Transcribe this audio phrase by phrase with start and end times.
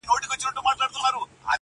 [0.09, 1.21] پاچهي به هيچا نه كړل په كلونو!!